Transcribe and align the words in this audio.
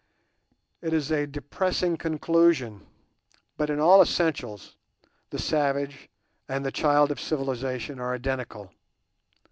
It 0.81 0.93
is 0.93 1.11
a 1.11 1.27
depressing 1.27 1.95
conclusion, 1.95 2.87
but 3.55 3.69
in 3.69 3.79
all 3.79 4.01
essentials 4.01 4.75
the 5.29 5.37
savage 5.37 6.09
and 6.49 6.65
the 6.65 6.71
child 6.71 7.11
of 7.11 7.19
civilization 7.19 7.99
are 7.99 8.15
identical. 8.15 8.71